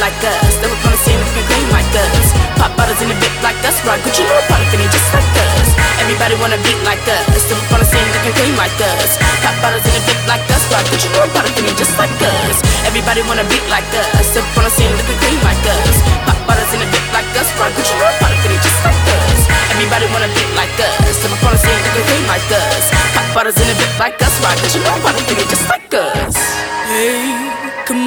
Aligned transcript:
like 0.00 0.24
us. 0.26 0.58
Step 0.58 0.72
up 0.72 0.82
on 0.86 0.90
the 0.90 0.98
scene 0.98 1.20
looking 1.20 1.46
clean 1.46 1.68
like 1.70 1.94
us. 1.94 2.26
Pop 2.58 2.72
bottles 2.74 2.98
in 2.98 3.08
the 3.12 3.16
bit 3.20 3.30
like 3.46 3.58
us. 3.62 3.78
Rock 3.86 4.00
Gucci, 4.02 4.26
little 4.26 4.42
product 4.50 4.74
fitting 4.74 4.90
just 4.90 5.06
like 5.14 5.22
us. 5.22 5.68
Everybody 6.02 6.34
wanna 6.40 6.58
beat 6.66 6.80
like 6.82 7.04
us. 7.06 7.22
Step 7.38 7.58
up 7.62 7.72
on 7.76 7.78
the 7.78 7.86
scene 7.86 8.08
looking 8.10 8.34
clean 8.34 8.56
like 8.58 8.74
us. 8.80 9.20
Pop 9.44 9.54
bottles 9.62 9.86
in 9.86 9.94
the 9.94 10.02
bit 10.08 10.20
like 10.26 10.42
us. 10.50 10.62
Rock 10.72 10.84
Gucci, 10.90 11.08
little 11.14 11.30
product 11.30 11.54
fitting 11.54 11.76
just 11.78 11.94
like 11.94 12.10
us. 12.18 12.56
Everybody 12.88 13.22
wanna 13.28 13.46
beat 13.46 13.66
like 13.70 13.86
us. 13.94 14.26
Step 14.26 14.42
up 14.42 14.58
on 14.58 14.64
the 14.66 14.72
scene 14.74 14.92
looking 14.98 15.18
clean 15.22 15.40
like 15.46 15.66
us. 15.68 15.94
Pop 16.26 16.38
bottles 16.48 16.72
in 16.74 16.80
the 16.82 16.88
bit 16.90 17.06
like 17.14 17.30
us. 17.38 17.48
Rock 17.54 17.72
Gucci, 17.76 17.94
little 17.94 18.16
product 18.18 18.40
fitting 18.42 18.62
just 18.66 18.80
like 18.82 19.04
us. 19.14 19.40
Everybody 19.70 20.06
wanna 20.10 20.30
beat 20.34 20.50
like 20.58 20.74
us. 20.80 21.14
Step 21.14 21.30
up 21.30 21.44
on 21.46 21.52
the 21.54 21.60
scene 21.62 21.80
looking 21.86 22.06
clean 22.08 22.24
like 22.26 22.50
us. 22.50 22.84
Pop 23.14 23.26
bottles 23.30 23.58
in 23.62 23.66
the 23.70 23.76
bit 23.78 23.92
like 24.02 24.18
us. 24.18 24.34
Just 25.50 25.68
like 25.70 25.94
us. 25.94 26.36
Hey. 26.90 27.39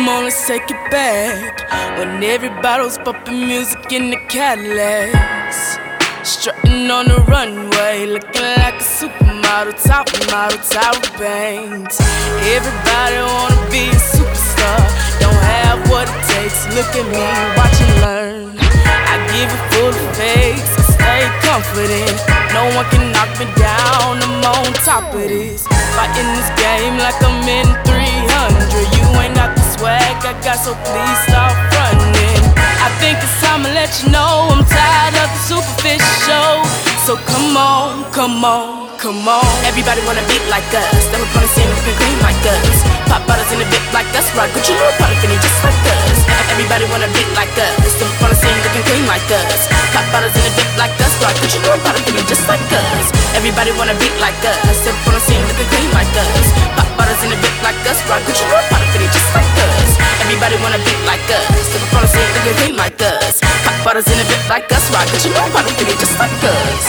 Come 0.04 0.18
on, 0.18 0.24
let's 0.26 0.46
take 0.46 0.70
it 0.70 0.92
back. 0.92 1.64
When 1.98 2.22
everybody's 2.22 2.98
bumping 2.98 3.48
music 3.48 3.90
in 3.94 4.10
the 4.10 4.20
Cadillacs. 4.28 5.80
Strutting 6.28 6.92
on 6.92 7.08
the 7.08 7.24
runway, 7.32 8.08
looking 8.12 8.52
like 8.60 8.84
a 8.84 8.84
supermodel, 8.84 9.80
top 9.88 10.12
model, 10.28 10.60
Tyra 10.60 11.00
Banks. 11.16 12.04
Everybody 12.52 13.16
wanna 13.16 13.64
be 13.72 13.88
a 13.88 14.00
superstar, 14.12 14.84
don't 15.24 15.44
have 15.56 15.80
what 15.88 16.12
it 16.12 16.20
takes. 16.36 16.68
Look 16.76 16.92
at 17.00 17.08
me, 17.08 17.24
watch 17.56 17.80
and 17.80 17.96
learn. 18.04 18.60
I 19.08 19.16
give 19.32 19.48
it 19.48 19.64
full 19.72 19.88
of 19.88 20.20
I 20.20 20.60
stay 21.00 21.24
confident. 21.48 22.20
No 22.52 22.68
one 22.76 22.84
can 22.92 23.08
knock 23.16 23.32
me 23.40 23.48
down, 23.56 24.20
I'm 24.20 24.44
on 24.52 24.74
top 24.84 25.16
of 25.16 25.24
this. 25.32 25.64
Fighting 25.96 26.28
this 26.36 26.52
game 26.60 26.98
like 27.00 27.16
I'm 27.24 27.48
in 27.48 27.72
300. 27.88 28.84
You 29.00 29.08
ain't 29.22 29.36
got 29.36 29.63
swag 29.78 30.22
I 30.22 30.34
got, 30.46 30.58
so 30.62 30.78
please 30.86 31.20
stop 31.26 31.54
running. 31.74 32.42
I 32.58 32.90
think 33.02 33.18
it's 33.20 33.38
time 33.42 33.64
to 33.66 33.72
let 33.74 33.90
you 34.04 34.12
know 34.14 34.52
I'm 34.54 34.64
tired 34.68 35.16
of 35.18 35.30
the 35.34 35.42
superficial. 35.50 36.64
So 37.04 37.20
come 37.28 37.58
on, 37.58 38.08
come 38.16 38.44
on, 38.44 38.88
come 39.00 39.28
on. 39.28 39.44
Everybody 39.68 40.00
wanna 40.08 40.24
beat 40.30 40.44
like 40.48 40.68
us. 40.72 40.88
Step 41.08 41.20
up 41.20 41.36
on 41.36 41.42
the 41.44 41.52
scene 41.52 41.68
looking 41.68 41.98
clean 42.00 42.20
like 42.24 42.44
us. 42.48 42.78
Pop 43.12 43.24
bottles 43.28 43.52
in 43.52 43.60
the 43.60 43.68
bit 43.68 43.84
like 43.92 44.08
us. 44.16 44.28
Rock 44.36 44.48
Gucci, 44.56 44.72
little 44.72 44.96
product 45.00 45.20
fitting 45.20 45.42
just 45.44 45.60
like 45.64 45.84
us. 45.96 46.18
Everybody 46.54 46.86
wanna 46.88 47.10
beat 47.12 47.28
like 47.36 47.52
us. 47.60 47.76
Step 47.92 48.08
up 48.08 48.24
on 48.24 48.30
the 48.32 48.38
scene 48.40 48.60
looking 48.64 48.86
clean 48.88 49.06
like 49.10 49.28
us. 49.32 49.68
Pop 49.92 50.06
bottles 50.16 50.36
in 50.38 50.44
the 50.48 50.54
bit 50.56 50.72
like 50.80 50.96
us. 51.04 51.14
Rock 51.20 51.36
Gucci, 51.44 51.60
little 51.60 51.82
product 51.84 52.04
fitting 52.08 52.28
just 52.28 52.46
like 52.48 52.64
us. 52.72 53.06
Everybody 53.36 53.72
wanna 53.76 53.96
beat 54.00 54.16
like 54.24 54.40
us. 54.48 54.60
Step 54.80 54.96
up 54.96 55.08
on 55.12 55.14
the 55.20 55.24
scene 55.28 55.44
looking 55.44 55.70
clean 55.76 55.92
like 55.92 56.14
us. 56.16 56.46
Pop 56.80 56.88
bottles 56.96 57.20
in 57.26 57.36
the 57.36 57.40
bit 57.44 57.53
us. 57.94 58.02
Rock 58.10 58.22
Gucci, 58.26 58.44
product 58.50 58.90
fitting 58.92 59.12
just 59.14 59.30
like 59.38 59.46
us. 59.46 59.90
Everybody 60.26 60.58
wanna 60.66 60.82
be 60.82 60.94
like 61.06 61.24
us. 61.30 61.46
Step 61.70 61.82
up 61.86 61.94
on 61.94 62.02
the 62.02 62.10
scene 62.10 62.30
looking 62.34 62.56
clean 62.58 62.76
like 62.76 63.02
us. 63.02 63.40
Pop 63.64 63.78
bottles 63.86 64.08
in 64.10 64.18
the 64.18 64.26
bit 64.26 64.42
like 64.50 64.66
us. 64.74 64.84
Rock 64.90 65.06
Gucci, 65.14 65.30
little 65.30 65.50
product 65.54 65.78
fitting 65.78 65.98
just 66.02 66.18
like 66.18 66.34
us. 66.44 66.86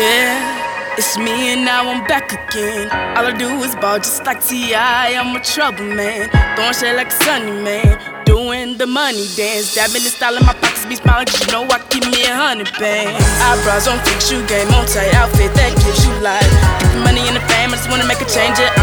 Yeah, 0.00 0.96
it's 0.96 1.16
me 1.18 1.52
and 1.52 1.64
now 1.64 1.88
I'm 1.88 2.04
back 2.08 2.32
again. 2.32 2.88
All 3.16 3.26
I 3.28 3.32
do 3.36 3.48
is 3.64 3.76
ball 3.76 3.98
just 3.98 4.24
like 4.24 4.40
T.I. 4.44 5.14
I'm 5.14 5.36
a 5.36 5.40
trouble 5.40 5.84
man. 5.84 6.28
Throwing 6.56 6.74
shit 6.74 6.96
like 6.96 7.12
a 7.12 7.18
sunny 7.24 7.52
man. 7.52 8.24
Doing 8.24 8.76
the 8.76 8.86
money 8.86 9.24
dance. 9.36 9.74
Dabbing 9.74 10.04
the 10.04 10.12
style 10.12 10.36
in 10.36 10.44
my 10.44 10.52
pockets 10.52 10.84
be 10.84 10.96
smiling. 10.96 11.26
Cause 11.26 11.40
you 11.46 11.52
know 11.52 11.64
I 11.64 11.80
keep 11.88 12.04
me 12.04 12.24
a 12.28 12.34
hundred 12.34 12.68
bands. 12.76 13.24
Eyebrows 13.40 13.88
on 13.88 13.96
fix, 14.04 14.28
shoe 14.28 14.44
game 14.46 14.68
on 14.76 14.84
tight 14.84 15.14
outfit 15.16 15.54
that 15.56 15.72
gives 15.80 16.04
you 16.04 16.12
life. 16.20 16.44
Get 16.80 16.92
the 16.92 17.00
money 17.00 17.24
and 17.24 17.36
the 17.36 17.44
fame, 17.48 17.72
I 17.72 17.76
just 17.80 17.88
wanna 17.88 18.04
make 18.04 18.20
a 18.20 18.28
change. 18.28 18.60
Yeah, 18.60 18.75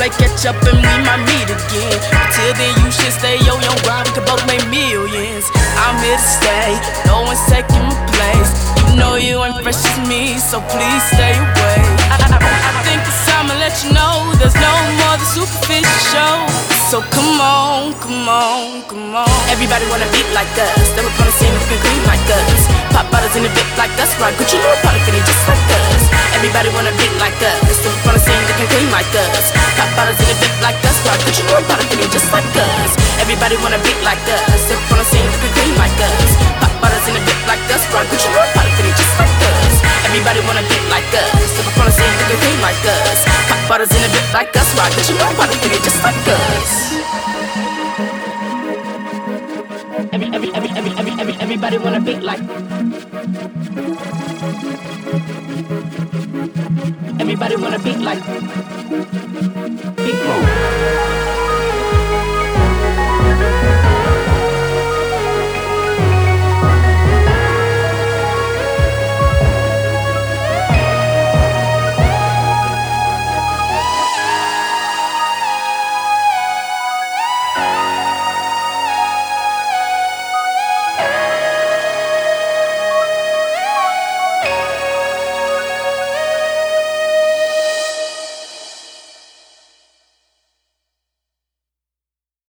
play 0.00 0.08
catch 0.16 0.48
up 0.48 0.56
and 0.64 0.80
we 0.80 0.94
might 1.04 1.20
meet 1.28 1.44
again. 1.44 1.98
Until 2.16 2.52
then, 2.56 2.72
you 2.80 2.88
should 2.88 3.12
stay 3.12 3.36
yo 3.44 3.52
yo 3.60 3.72
grind. 3.84 4.08
We 4.08 4.16
can 4.16 4.24
both 4.24 4.40
make 4.48 4.64
millions. 4.72 5.44
I'm 5.76 6.00
here 6.00 6.16
to 6.16 6.24
stay. 6.40 6.72
No 7.04 7.20
one's 7.28 7.44
taking 7.52 7.84
my 7.84 7.92
place. 8.16 8.48
You 8.80 8.96
know 8.96 9.20
you 9.20 9.36
ain't 9.44 9.60
fresh 9.60 9.76
as 9.76 10.00
me, 10.08 10.40
so 10.40 10.64
please 10.72 11.04
stay 11.12 11.36
away. 11.36 11.80
I, 12.08 12.16
I, 12.16 12.40
I 12.40 12.72
think 12.88 13.04
it's 13.04 13.28
time 13.28 13.52
to 13.52 13.56
let 13.60 13.76
you 13.84 13.92
know 13.92 14.32
there's 14.40 14.56
no 14.56 14.72
more 15.04 15.20
the 15.20 15.28
superficial. 15.36 16.48
So 16.88 17.04
come 17.12 17.36
on, 17.36 17.92
come 18.00 18.24
on, 18.24 18.80
come 18.88 19.12
on. 19.12 19.28
Everybody 19.52 19.84
wanna 19.92 20.08
beat 20.16 20.26
like 20.32 20.48
us. 20.56 20.80
Step 20.96 21.04
up 21.04 21.20
on 21.20 21.28
the 21.28 21.34
scene 21.36 21.52
looking 21.60 21.76
clean 21.76 22.02
like 22.08 22.24
us. 22.24 22.60
Pop 22.96 23.04
bottles 23.12 23.36
in 23.36 23.44
the 23.44 23.52
bit 23.52 23.68
like 23.76 23.92
us. 24.00 24.16
Rock 24.16 24.32
Gucci, 24.40 24.56
little 24.56 24.80
product 24.80 25.12
just 25.28 25.44
like 25.44 25.70
us. 25.76 26.02
Everybody 26.40 26.72
wanna 26.72 26.96
beat 26.96 27.12
like 27.20 27.36
us. 27.44 27.60
Step 27.68 27.92
up 27.92 28.08
on 28.08 28.14
the 28.16 28.22
scene 28.24 28.42
looking 28.48 28.68
clean 28.72 28.88
like 28.88 29.12
us. 29.12 29.59
Everybody 33.50 33.74
wanna 33.74 33.82
beat 33.82 33.98
like 34.06 34.22
us. 34.30 34.62
Step 34.62 34.78
on 34.94 34.98
the 35.02 35.06
scene 35.10 35.26
looking 35.26 35.50
clean 35.58 35.74
like 35.74 35.98
us. 35.98 36.38
Pop 36.62 36.70
bottles 36.78 37.02
in 37.10 37.18
the 37.18 37.22
bit 37.26 37.34
like 37.50 37.58
us. 37.74 37.82
Rock 37.90 38.06
Gucci, 38.06 38.30
fitting 38.78 38.94
just 38.94 39.10
like 39.18 39.42
us. 39.42 39.74
Everybody 40.06 40.38
wanna 40.46 40.62
beat 40.70 40.86
like 40.86 41.10
us. 41.10 41.50
Step 41.50 41.66
on 41.82 41.90
the 41.90 41.90
scene 41.90 42.14
looking 42.14 42.38
clean 42.46 42.62
like 42.62 42.78
us. 42.86 43.26
Pop 43.50 43.58
bottles 43.66 43.90
in 43.90 44.06
the 44.06 44.10
bit 44.14 44.22
like 44.30 44.54
us. 44.54 44.70
Rock 44.78 44.94
Gucci, 44.94 45.18
fitting 45.66 45.82
just 45.82 45.98
like 45.98 46.30
us. 46.30 46.94
Every, 50.14 50.30
every, 50.30 50.50
every, 50.54 50.70
every, 50.70 50.92
every, 50.94 51.12
every, 51.18 51.34
everybody 51.42 51.78
wanna 51.82 51.98
beat 51.98 52.22
like. 52.22 52.46
Everybody 57.18 57.56
wanna 57.58 57.82
beat 57.82 57.98
like. 57.98 59.49